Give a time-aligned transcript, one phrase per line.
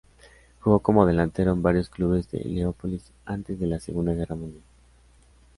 [0.61, 4.63] Jugó como delantero en varios clubes de Leópolis antes de la Segunda Guerra Mundial.